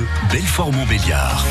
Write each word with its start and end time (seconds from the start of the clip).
Bleu, 0.00 0.06
Belfort-Montbéliard. 0.30 1.44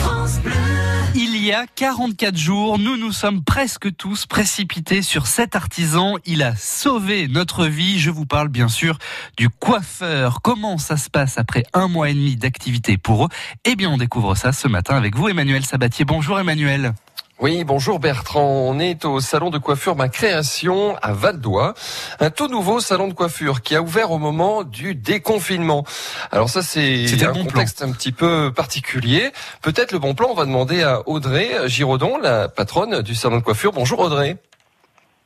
Il 1.16 1.36
y 1.38 1.52
a 1.52 1.66
44 1.68 2.38
jours, 2.38 2.80
nous 2.80 2.98
nous 2.98 3.12
sommes 3.12 3.44
presque 3.44 3.96
tous 3.96 4.26
précipités 4.26 5.02
sur 5.02 5.28
cet 5.28 5.56
artisan. 5.56 6.16
Il 6.26 6.44
a 6.44 6.56
sauvé 6.56 7.28
notre 7.28 7.66
vie. 7.66 8.00
Je 8.00 8.10
vous 8.10 8.26
parle 8.26 8.48
bien 8.48 8.68
sûr 8.68 8.98
du 9.38 9.50
coiffeur. 9.50 10.42
Comment 10.42 10.78
ça 10.78 10.98
se 10.98 11.10
passe 11.10 11.38
après 11.38 11.64
un 11.74 11.88
mois 11.88 12.10
et 12.10 12.14
demi 12.14 12.36
d'activité 12.36 12.98
pour 12.98 13.26
eux? 13.26 13.30
Eh 13.66 13.76
bien, 13.76 13.90
on 13.90 13.98
découvre 13.98 14.36
ça 14.36 14.52
ce 14.52 14.68
matin 14.68 14.96
avec 14.96 15.16
vous, 15.16 15.30
Emmanuel 15.30 15.66
Sabatier. 15.66 16.06
Bonjour 16.06 16.40
Emmanuel. 16.40 16.94
Oui, 17.42 17.64
bonjour 17.64 18.00
Bertrand. 18.00 18.68
On 18.68 18.80
est 18.80 19.06
au 19.06 19.22
salon 19.22 19.50
de 19.50 19.58
coiffure 19.58 19.96
Ma 19.96 20.10
Création 20.10 20.98
à 21.02 21.14
Val 21.14 21.40
d'Oie. 21.40 21.74
Un 22.20 22.32
tout 22.32 22.50
nouveau 22.50 22.82
salon 22.82 23.08
de 23.08 23.14
coiffure 23.14 23.62
qui 23.62 23.78
a 23.78 23.82
ouvert 23.82 24.12
au 24.12 24.18
moment 24.18 24.64
du 24.64 24.94
déconfinement. 24.94 25.86
Alors 26.32 26.50
ça, 26.50 26.62
c'est 26.62 27.06
un 27.24 27.32
bon 27.32 27.46
contexte 27.46 27.82
un 27.82 27.94
petit 27.94 28.12
peu 28.12 28.52
particulier. 28.54 29.32
Peut-être 29.62 29.94
le 29.94 30.00
bon 30.00 30.16
plan, 30.16 30.28
on 30.32 30.34
va 30.34 30.44
demander 30.44 30.84
à 30.84 31.08
Audrey 31.08 31.50
Giraudon, 31.70 32.18
la 32.18 32.50
patronne 32.50 33.02
du 33.02 33.16
salon 33.16 33.38
de 33.38 33.44
coiffure. 33.44 33.72
Bonjour 33.72 34.00
Audrey. 34.00 34.36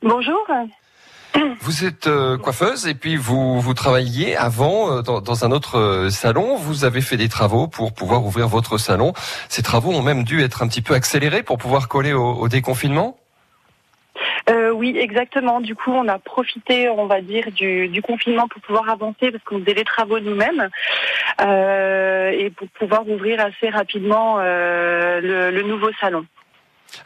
Bonjour. 0.00 0.38
Vous 1.60 1.86
êtes 1.86 2.06
euh, 2.08 2.36
coiffeuse 2.36 2.86
et 2.86 2.94
puis 2.94 3.16
vous 3.16 3.58
vous 3.58 3.74
travailliez 3.74 4.36
avant 4.36 4.98
euh, 4.98 5.02
dans, 5.02 5.44
un 5.44 5.50
autre 5.50 5.78
euh, 5.78 6.10
salon. 6.10 6.56
Vous 6.56 6.84
avez 6.84 7.00
fait 7.00 7.16
des 7.16 7.28
travaux 7.28 7.68
pour 7.68 7.94
pouvoir 7.94 8.24
ouvrir 8.24 8.48
votre 8.48 8.76
salon. 8.76 9.14
Ces 9.48 9.62
travaux 9.62 9.90
ont 9.90 10.02
même 10.02 10.24
dû 10.24 10.42
être 10.42 10.62
un 10.62 10.68
petit 10.68 10.82
peu 10.82 10.92
accélérés 10.94 11.42
pour 11.42 11.56
pouvoir 11.56 11.88
coller 11.88 12.12
au, 12.12 12.48
déconfinement? 12.48 13.16
oui, 14.74 14.96
exactement. 14.98 15.60
Du 15.60 15.74
coup, 15.74 15.92
on 15.92 16.06
a 16.08 16.18
profité, 16.18 16.88
on 16.90 17.06
va 17.06 17.22
dire, 17.22 17.50
du, 17.52 18.02
confinement 18.02 18.46
pour 18.48 18.60
pouvoir 18.60 18.90
avancer 18.90 19.30
parce 19.30 19.42
qu'on 19.44 19.60
faisait 19.60 19.74
les 19.74 19.84
travaux 19.84 20.20
nous-mêmes 20.20 20.68
et 21.40 22.50
pour 22.50 22.68
pouvoir 22.78 23.08
ouvrir 23.08 23.40
assez 23.40 23.70
rapidement 23.70 24.38
le 24.38 25.62
nouveau 25.62 25.90
salon. 26.00 26.26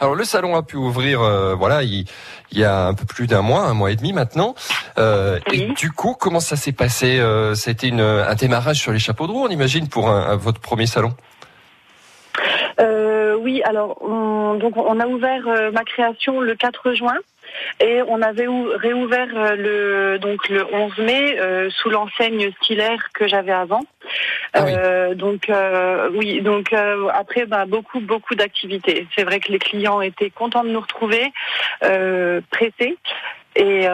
Alors 0.01 0.15
le 0.15 0.25
salon 0.25 0.57
a 0.57 0.63
pu 0.63 0.77
ouvrir, 0.77 1.21
euh, 1.21 1.55
voilà, 1.55 1.83
il, 1.83 2.07
y 2.53 2.65
a 2.65 2.87
un 2.87 2.95
peu 2.95 3.05
plus 3.05 3.27
d'un 3.27 3.43
mois, 3.43 3.63
un 3.63 3.75
mois 3.75 3.91
et 3.91 3.97
demi 3.97 4.13
maintenant. 4.13 4.55
Euh, 4.99 5.39
et 5.53 5.69
du 5.73 5.91
coup, 5.91 6.15
comment 6.19 6.41
ça 6.41 6.57
s'est 6.57 6.73
passé 6.73 7.19
euh, 7.19 7.55
C'était 7.55 7.93
un 7.93 8.35
démarrage 8.35 8.79
sur 8.79 8.93
les 8.93 8.99
chapeaux 8.99 9.27
de 9.27 9.33
roue, 9.33 9.45
on 9.45 9.51
imagine, 9.51 9.89
pour 9.89 10.11
votre 10.11 10.61
premier 10.61 10.87
salon? 10.87 11.15
oui, 13.41 13.63
alors 13.63 14.03
on, 14.03 14.55
donc 14.55 14.77
on 14.77 14.99
a 14.99 15.07
ouvert 15.07 15.43
ma 15.73 15.85
création 15.85 16.41
le 16.41 16.55
4 16.55 16.93
juin. 16.93 17.15
Et 17.81 18.03
on 18.03 18.23
avait 18.23 18.47
réouvert 18.77 19.29
le 19.57 20.19
donc 20.19 20.49
le 20.49 20.65
11 20.73 20.99
mai 20.99 21.39
sous 21.71 21.91
l'enseigne 21.91 22.51
stylaire 22.61 23.11
que 23.15 23.29
j'avais 23.29 23.53
avant. 23.53 23.85
Ah 24.55 24.65
euh, 24.67 25.15
donc 25.15 25.49
euh, 25.51 26.11
oui, 26.15 26.41
donc 26.41 26.73
euh, 26.73 27.09
après 27.13 27.47
bah, 27.47 27.67
beaucoup 27.67 28.01
beaucoup 28.01 28.35
d'activités. 28.35 29.07
C'est 29.15 29.25
vrai 29.25 29.41
que 29.41 29.53
les 29.53 29.59
clients 29.59 30.01
étaient 30.01 30.31
contents 30.31 30.65
de 30.65 30.71
nous 30.71 30.81
retrouver, 30.81 31.33
pressés. 31.81 32.97
Et, 33.57 33.87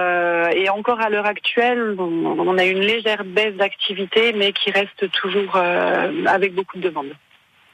et, 0.57 0.69
encore 0.69 1.01
à 1.01 1.09
l'heure 1.09 1.25
actuelle, 1.25 1.97
on 1.99 2.59
a 2.59 2.65
une 2.65 2.81
légère 2.81 3.25
baisse 3.25 3.55
d'activité, 3.55 4.35
mais 4.35 4.53
qui 4.53 4.71
reste 4.71 5.11
toujours 5.11 5.57
avec 5.57 6.55
beaucoup 6.55 6.77
de 6.77 6.83
demandes. 6.83 7.15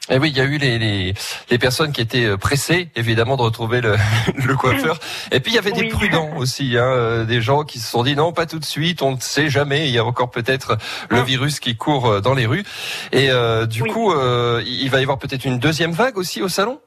Et 0.09 0.15
eh 0.15 0.19
oui, 0.19 0.31
il 0.31 0.37
y 0.37 0.41
a 0.41 0.45
eu 0.45 0.57
les, 0.57 0.79
les, 0.79 1.15
les, 1.51 1.59
personnes 1.59 1.93
qui 1.93 2.01
étaient 2.01 2.25
euh, 2.25 2.37
pressées, 2.37 2.89
évidemment, 2.97 3.37
de 3.37 3.43
retrouver 3.43 3.81
le, 3.81 3.97
le 4.35 4.57
coiffeur. 4.57 4.99
Et 5.31 5.41
puis 5.41 5.53
il 5.53 5.55
y 5.55 5.59
avait 5.59 5.73
des 5.73 5.89
prudents 5.89 6.37
aussi, 6.37 6.77
hein, 6.77 6.85
euh, 6.85 7.25
des 7.25 7.41
gens 7.41 7.63
qui 7.65 7.79
se 7.79 7.89
sont 7.89 8.03
dit 8.03 8.17
non, 8.17 8.33
pas 8.33 8.47
tout 8.47 8.59
de 8.59 8.65
suite, 8.65 9.03
on 9.03 9.13
ne 9.13 9.21
sait 9.21 9.51
jamais. 9.51 9.89
Il 9.89 9.95
y 9.95 9.99
a 9.99 10.05
encore 10.05 10.31
peut-être 10.31 10.79
le 11.11 11.19
ah. 11.19 11.23
virus 11.23 11.61
qui 11.61 11.77
court 11.77 12.09
euh, 12.09 12.21
dans 12.21 12.35
les 12.35 12.47
rues. 12.47 12.65
Et 13.13 13.29
du 13.69 13.85
coup, 13.85 14.13
il 14.13 14.89
va 14.89 14.99
y 14.99 15.03
avoir 15.03 15.19
peut-être 15.19 15.45
une 15.45 15.59
deuxième 15.59 15.93
vague 15.93 16.17
aussi 16.17 16.43
au 16.43 16.49
salon? 16.49 16.81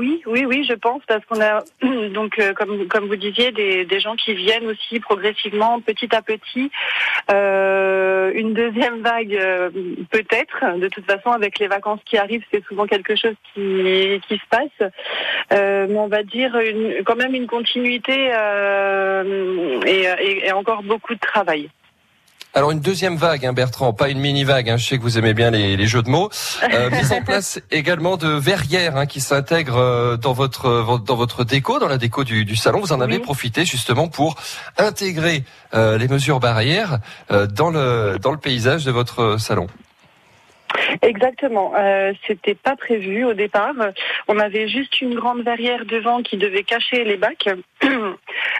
Oui, 0.00 0.22
oui, 0.24 0.46
oui, 0.46 0.64
je 0.66 0.72
pense, 0.72 1.02
parce 1.06 1.22
qu'on 1.26 1.42
a 1.42 1.62
donc, 2.08 2.38
euh, 2.38 2.54
comme 2.54 2.88
comme 2.88 3.06
vous 3.06 3.16
disiez, 3.16 3.52
des, 3.52 3.84
des 3.84 4.00
gens 4.00 4.16
qui 4.16 4.32
viennent 4.32 4.66
aussi 4.66 4.98
progressivement, 4.98 5.78
petit 5.82 6.08
à 6.16 6.22
petit. 6.22 6.70
Euh, 7.30 8.32
une 8.34 8.54
deuxième 8.54 9.02
vague, 9.02 9.34
euh, 9.34 9.68
peut-être. 10.10 10.78
De 10.78 10.88
toute 10.88 11.04
façon, 11.04 11.32
avec 11.32 11.58
les 11.58 11.68
vacances 11.68 12.00
qui 12.06 12.16
arrivent, 12.16 12.44
c'est 12.50 12.64
souvent 12.64 12.86
quelque 12.86 13.14
chose 13.14 13.34
qui 13.52 14.18
qui 14.26 14.38
se 14.38 14.48
passe. 14.48 14.90
mais 15.50 15.98
on 15.98 16.08
va 16.08 16.22
dire 16.22 16.56
une, 16.58 17.04
quand 17.04 17.16
même 17.16 17.34
une 17.34 17.46
continuité 17.46 18.32
et, 19.86 20.46
et 20.46 20.52
encore 20.52 20.82
beaucoup 20.82 21.14
de 21.14 21.20
travail. 21.20 21.68
Alors 22.52 22.72
une 22.72 22.80
deuxième 22.80 23.16
vague, 23.16 23.46
hein, 23.46 23.52
Bertrand, 23.52 23.92
pas 23.92 24.08
une 24.08 24.18
mini 24.18 24.42
vague. 24.42 24.70
Hein, 24.70 24.76
je 24.76 24.84
sais 24.84 24.98
que 24.98 25.02
vous 25.02 25.18
aimez 25.18 25.34
bien 25.34 25.52
les, 25.52 25.86
jeux 25.86 26.02
de 26.02 26.10
mots. 26.10 26.30
Euh, 26.74 26.90
mise 26.92 27.12
en 27.12 27.22
place 27.22 27.60
également 27.70 28.16
de 28.16 28.28
verrières 28.28 28.96
hein, 28.96 29.06
qui 29.06 29.20
s'intègrent 29.20 29.78
euh, 29.78 30.16
dans 30.16 30.32
votre 30.32 30.98
dans 31.06 31.14
votre 31.14 31.44
déco, 31.44 31.78
dans 31.78 31.86
la 31.86 31.96
déco 31.96 32.24
du, 32.24 32.56
salon. 32.56 32.80
Vous 32.80 32.92
en 32.92 33.00
avez 33.00 33.20
profité 33.20 33.64
justement 33.64 34.08
pour 34.08 34.34
intégrer 34.78 35.44
euh, 35.74 35.96
les 35.96 36.08
mesures 36.08 36.40
barrières 36.40 36.98
dans 37.30 37.70
le 37.70 38.18
dans 38.20 38.32
le 38.32 38.38
paysage 38.38 38.84
de 38.84 38.90
votre 38.90 39.36
salon. 39.38 39.68
Exactement. 41.10 41.72
Euh, 41.76 42.12
C'était 42.28 42.54
pas 42.54 42.76
prévu 42.76 43.24
au 43.24 43.34
départ. 43.34 43.74
On 44.28 44.38
avait 44.38 44.68
juste 44.68 45.00
une 45.00 45.16
grande 45.16 45.42
verrière 45.42 45.84
devant 45.84 46.22
qui 46.22 46.36
devait 46.36 46.62
cacher 46.62 47.02
les 47.02 47.16
bacs. 47.16 47.48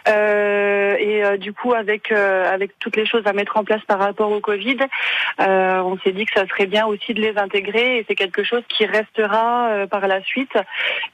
Euh, 0.09 0.97
et 0.99 1.23
euh, 1.23 1.37
du 1.37 1.53
coup, 1.53 1.75
avec 1.75 2.11
euh, 2.11 2.51
avec 2.51 2.71
toutes 2.79 2.97
les 2.97 3.05
choses 3.05 3.27
à 3.27 3.35
mettre 3.35 3.59
en 3.59 3.65
place 3.65 3.83
par 3.87 3.99
rapport 3.99 4.33
au 4.33 4.41
Covid, 4.41 4.79
on 5.39 5.99
s'est 6.03 6.13
dit 6.13 6.25
que 6.25 6.33
ça 6.33 6.47
serait 6.47 6.67
bien 6.67 6.87
aussi 6.87 7.13
de 7.13 7.21
les 7.21 7.37
intégrer. 7.37 7.99
Et 7.99 8.05
c'est 8.09 8.15
quelque 8.15 8.43
chose 8.43 8.63
qui 8.69 8.87
restera 8.87 9.87
par 9.91 10.07
la 10.09 10.23
suite. 10.23 10.57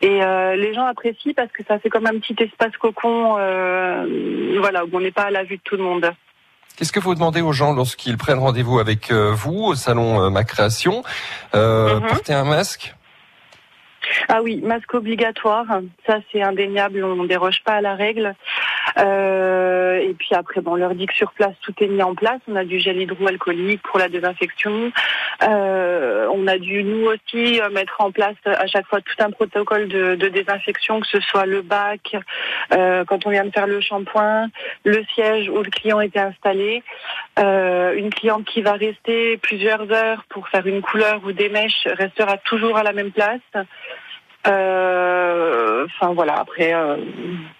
Et 0.02 0.20
les 0.56 0.72
gens 0.72 0.86
apprécient 0.86 1.34
parce 1.34 1.50
que 1.50 1.64
ça 1.64 1.80
fait 1.80 1.90
comme 1.90 2.06
un 2.06 2.18
petit 2.20 2.36
espace 2.38 2.76
cocon, 2.76 3.34
voilà, 4.60 4.84
où 4.84 4.90
on 4.92 5.00
n'est 5.00 5.10
pas 5.10 5.24
à 5.24 5.30
la 5.30 5.42
vue 5.42 5.56
de 5.56 5.62
tout 5.62 5.76
le 5.76 5.82
monde. 5.82 6.12
Qu'est-ce 6.76 6.92
que 6.92 7.00
vous 7.00 7.14
demandez 7.14 7.40
aux 7.40 7.52
gens 7.52 7.72
lorsqu'ils 7.72 8.18
prennent 8.18 8.38
rendez-vous 8.38 8.78
avec 8.78 9.10
euh, 9.10 9.32
vous 9.32 9.64
au 9.64 9.74
salon 9.74 10.22
euh, 10.22 10.30
Ma 10.30 10.44
Création? 10.44 11.02
Euh, 11.54 12.00
mhm. 12.00 12.06
Porter 12.06 12.34
un 12.34 12.44
masque? 12.44 12.94
Ah 14.28 14.40
oui, 14.42 14.60
masque 14.62 14.94
obligatoire, 14.94 15.66
ça 16.06 16.18
c'est 16.30 16.42
indéniable, 16.42 17.02
on 17.02 17.16
ne 17.16 17.26
déroge 17.26 17.62
pas 17.64 17.72
à 17.72 17.80
la 17.80 17.94
règle. 17.94 18.36
Euh, 18.98 19.98
et 19.98 20.14
puis 20.14 20.34
après, 20.34 20.60
bon, 20.60 20.72
on 20.72 20.76
leur 20.76 20.94
dit 20.94 21.06
que 21.06 21.14
sur 21.14 21.32
place 21.32 21.54
tout 21.62 21.74
est 21.80 21.88
mis 21.88 22.02
en 22.02 22.14
place. 22.14 22.40
On 22.48 22.56
a 22.56 22.64
du 22.64 22.78
gel 22.78 23.00
hydroalcoolique 23.00 23.82
pour 23.82 23.98
la 23.98 24.08
désinfection. 24.08 24.92
Euh, 25.42 26.28
on 26.32 26.46
a 26.46 26.58
dû 26.58 26.82
nous 26.84 27.06
aussi 27.06 27.60
euh, 27.60 27.68
mettre 27.70 28.00
en 28.00 28.10
place 28.10 28.36
à 28.44 28.66
chaque 28.66 28.86
fois 28.86 29.00
tout 29.00 29.16
un 29.18 29.30
protocole 29.30 29.88
de, 29.88 30.14
de 30.14 30.28
désinfection, 30.28 31.00
que 31.00 31.06
ce 31.06 31.20
soit 31.20 31.46
le 31.46 31.62
bac, 31.62 32.16
euh, 32.72 33.04
quand 33.04 33.26
on 33.26 33.30
vient 33.30 33.44
de 33.44 33.50
faire 33.50 33.66
le 33.66 33.80
shampoing, 33.80 34.48
le 34.84 35.04
siège 35.14 35.48
où 35.48 35.62
le 35.62 35.70
client 35.70 36.00
était 36.00 36.20
installé, 36.20 36.82
euh, 37.38 37.94
une 37.94 38.10
cliente 38.10 38.44
qui 38.44 38.62
va 38.62 38.72
rester 38.72 39.36
plusieurs 39.38 39.90
heures 39.92 40.24
pour 40.28 40.48
faire 40.48 40.66
une 40.66 40.82
couleur 40.82 41.20
ou 41.24 41.32
des 41.32 41.48
mèches 41.48 41.86
restera 41.86 42.38
toujours 42.38 42.76
à 42.76 42.82
la 42.82 42.92
même 42.92 43.10
place. 43.10 43.40
Euh, 44.46 45.45
enfin 45.86 46.12
voilà, 46.12 46.38
après 46.38 46.74
euh, 46.74 46.96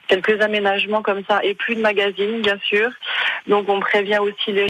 quelques 0.08 0.40
aménagements 0.40 1.02
comme 1.02 1.22
ça 1.28 1.40
et 1.44 1.54
plus 1.54 1.76
de 1.76 1.80
magazines 1.80 2.40
bien 2.42 2.58
sûr. 2.64 2.90
Donc 3.46 3.68
on 3.68 3.80
prévient 3.80 4.18
aussi 4.18 4.52
les 4.52 4.64